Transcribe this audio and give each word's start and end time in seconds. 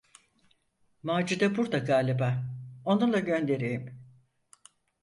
Macide 1.09 1.55
burda 1.57 1.77
galiba; 1.79 2.43
onunla 2.85 3.19
göndereyim! 3.19 3.99